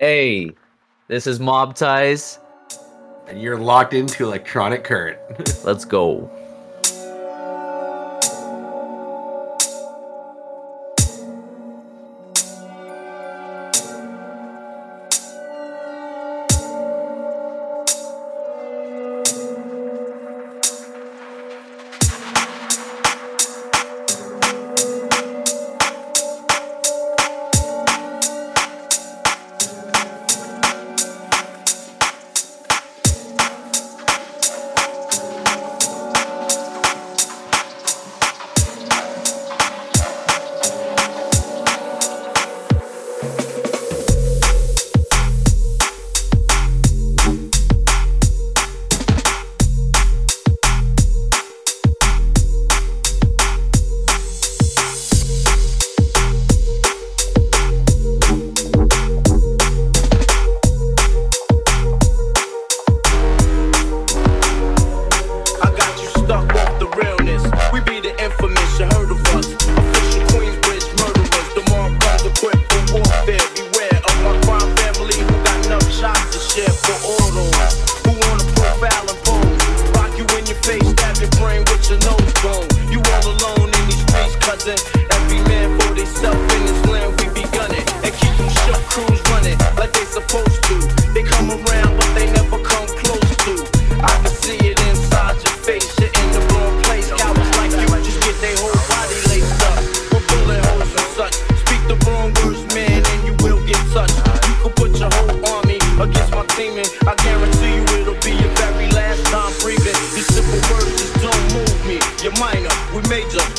[0.00, 0.52] Hey,
[1.08, 2.38] this is Mob Ties.
[3.28, 5.18] And you're locked into electronic current.
[5.62, 6.30] Let's go.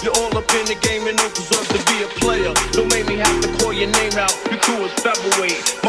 [0.04, 2.52] You're all up in the game and don't deserve to be a player.
[2.72, 4.34] Don't make me have to call your name out.
[4.50, 5.81] Your crew is featherweight.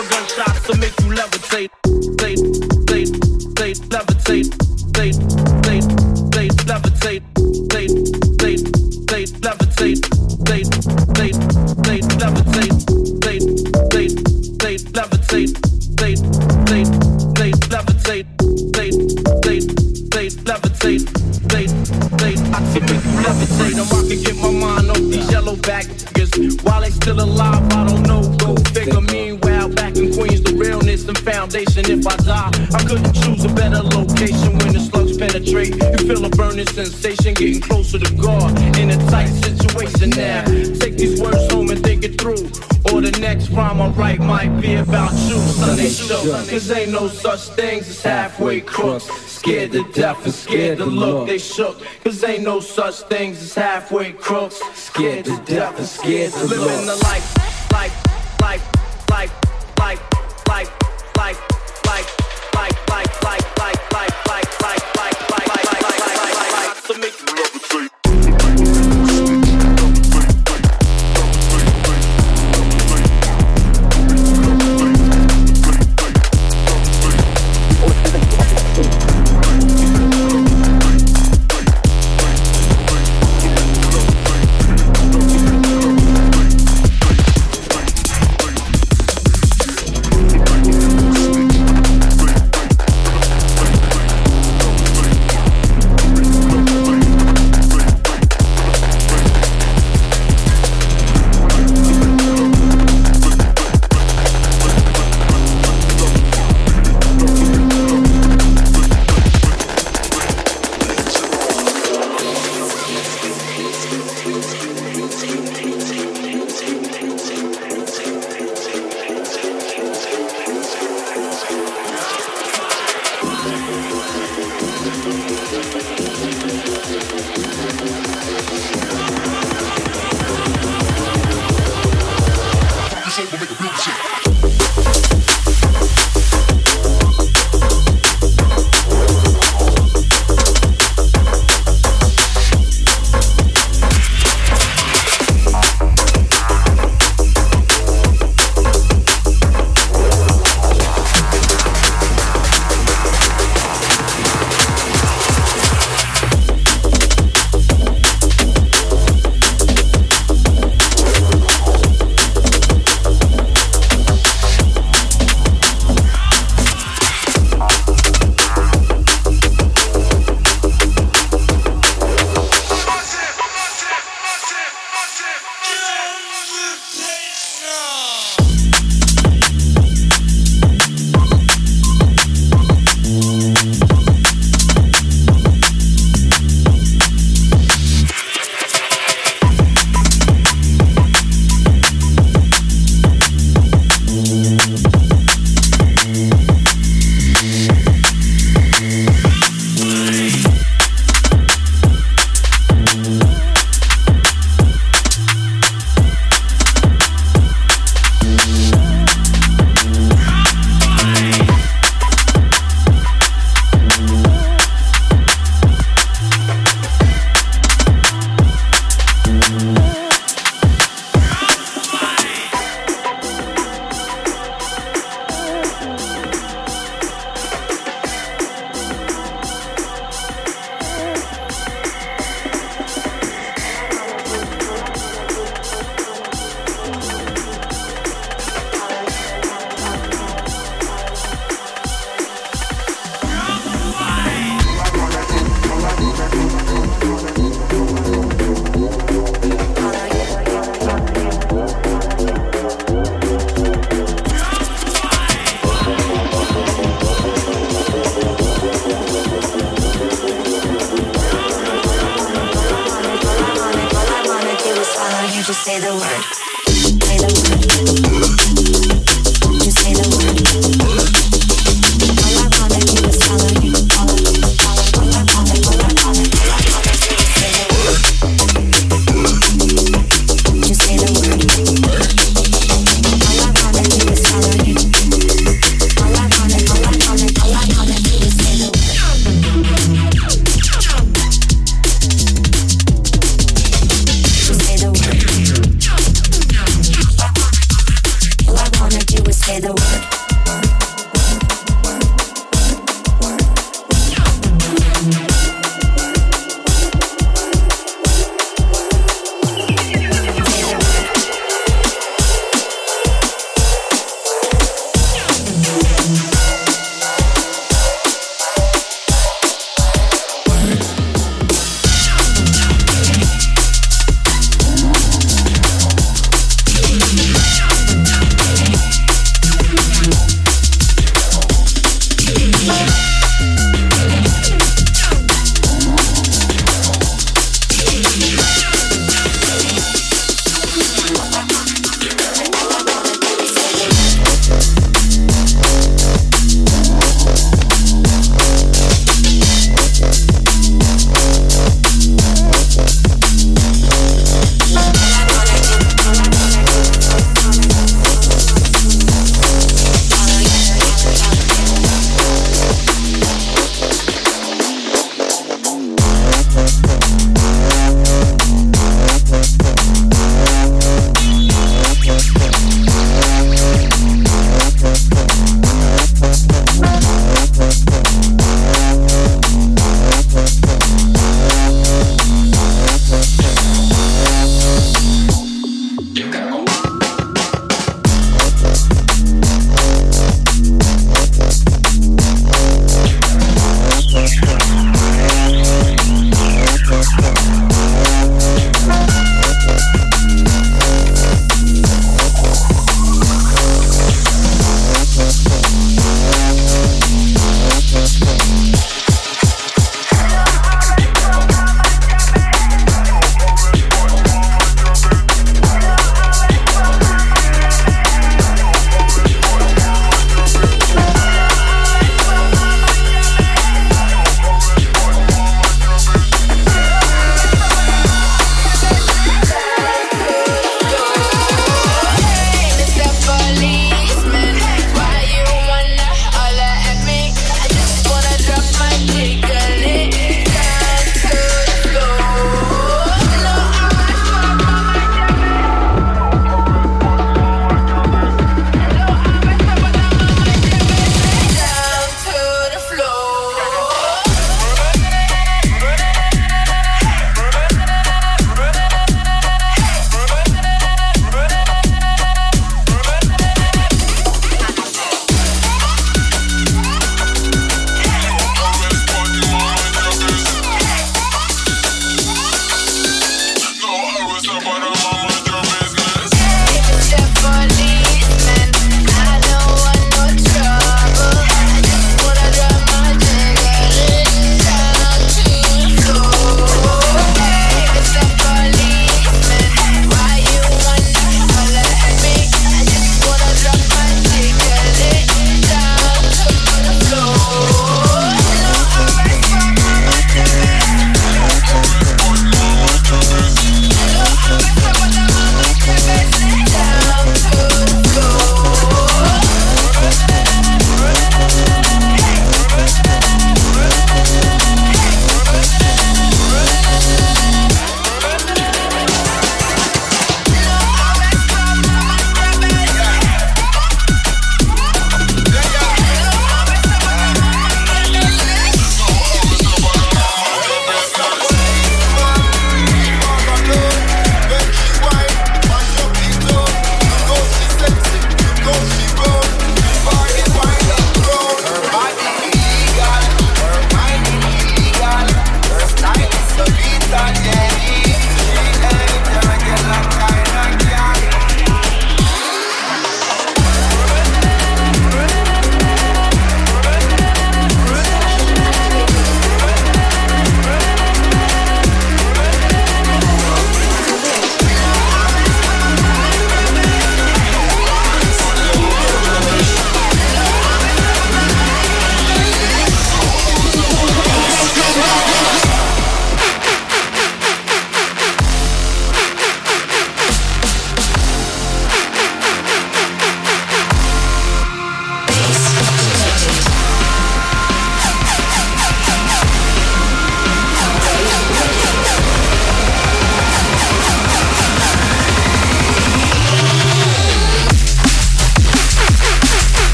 [36.64, 40.44] this sensation, getting closer to God in a tight situation now.
[40.44, 42.50] Take these words home and think it through.
[42.92, 46.22] Or the next rhyme I write might be about you, Sunday show.
[46.22, 49.04] Cause ain't no such things as halfway crooks.
[49.04, 51.80] Scared to death and scared to look, they shook.
[52.04, 54.60] Cause ain't no such things as halfway crooks.
[54.74, 56.58] Scared to death and scared to look.
[56.58, 57.51] Living the life.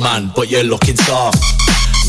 [0.00, 1.38] Man, but you're looking soft.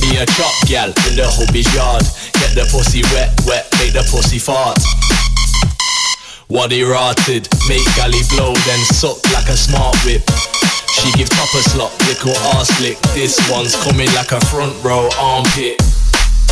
[0.02, 2.04] Me a chop gal in the hobby's yard.
[2.40, 4.80] Get the pussy wet, wet, make the pussy fart.
[6.50, 10.24] Waddy rotted, make galley blow, then suck like a smart whip.
[10.96, 13.00] She give top a slot, little ass lick.
[13.14, 15.76] This one's coming like a front row armpit.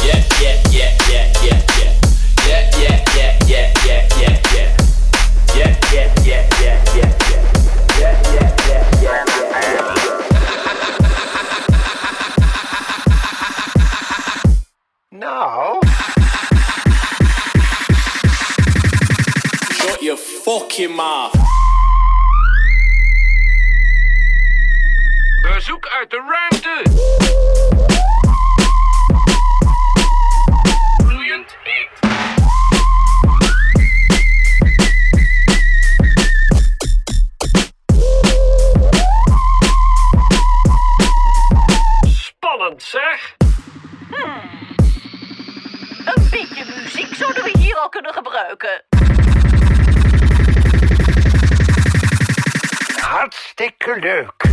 [0.04, 1.30] Yeah, yeah, yeah, yeah.
[1.44, 1.60] Yeah,
[2.44, 4.20] yeah, yeah, yeah, yeah, yeah, yeah.
[4.20, 4.76] Yeah, yeah,
[5.56, 6.59] yeah, yeah, yeah,
[20.88, 21.32] mouth.
[25.42, 26.84] Bezoek uit de ruimte.
[31.06, 31.90] Vloeiend heet.
[42.14, 43.36] Spannend zeg.
[46.06, 48.89] Een beetje muziek zouden we hier al kunnen gebruiken.
[53.10, 54.46] Hartstikke leuk.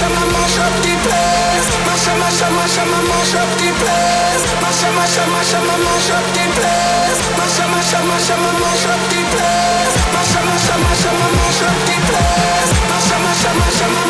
[0.00, 0.32] Mash up,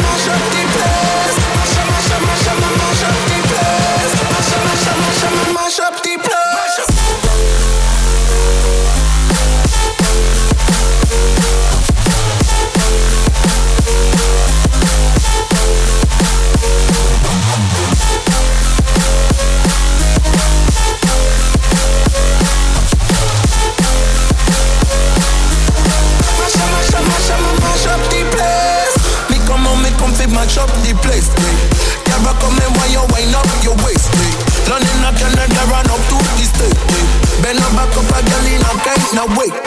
[0.02, 1.17] mash up the place.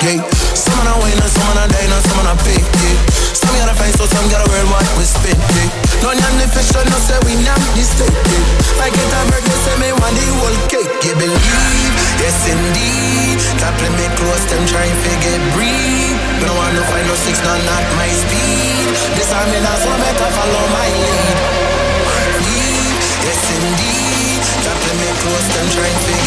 [0.01, 0.17] Yeah.
[0.57, 2.57] Some on a wine and some on a dine and some on a pay.
[2.57, 2.97] Yeah.
[3.37, 5.37] Some gotta find so some gotta wear what we spend.
[5.37, 5.69] Yeah.
[6.01, 8.09] None of the fish don't say we not the state.
[8.09, 8.81] Yeah.
[8.81, 10.89] Like it a birthday, say me want the whole cake.
[11.05, 11.93] You believe?
[12.17, 13.37] Yes indeed.
[13.61, 16.17] Tapping me close, them trying to get breathe.
[16.41, 18.89] Me no want to find no six, not not my speed.
[19.13, 21.37] This time me last one better follow my lead.
[23.21, 24.41] Yes indeed.
[24.65, 26.20] Tapping me close, them trying to